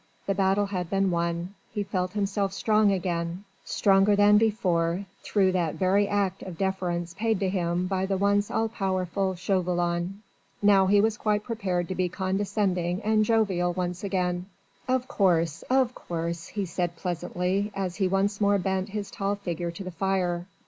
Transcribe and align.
The 0.25 0.33
battle 0.33 0.65
had 0.65 0.89
been 0.89 1.11
won: 1.11 1.53
he 1.71 1.83
felt 1.83 2.13
himself 2.13 2.53
strong 2.53 2.91
again 2.91 3.43
stronger 3.63 4.15
than 4.15 4.39
before 4.39 5.05
through 5.21 5.51
that 5.51 5.75
very 5.75 6.07
act 6.07 6.41
of 6.41 6.57
deference 6.57 7.13
paid 7.13 7.39
to 7.39 7.49
him 7.49 7.85
by 7.85 8.07
the 8.07 8.17
once 8.17 8.49
all 8.49 8.67
powerful 8.67 9.35
Chauvelin. 9.35 10.23
Now 10.59 10.87
he 10.87 10.99
was 10.99 11.17
quite 11.17 11.43
prepared 11.43 11.87
to 11.89 11.93
be 11.93 12.09
condescending 12.09 13.03
and 13.03 13.23
jovial 13.23 13.73
once 13.73 14.03
again: 14.03 14.47
"Of 14.87 15.07
course, 15.07 15.61
of 15.69 15.93
course," 15.93 16.47
he 16.47 16.65
said 16.65 16.95
pleasantly, 16.95 17.71
as 17.75 17.97
he 17.97 18.07
once 18.07 18.41
more 18.41 18.57
bent 18.57 18.89
his 18.89 19.11
tall 19.11 19.35
figure 19.35 19.69
to 19.69 19.83
the 19.83 19.91
fire. 19.91 20.47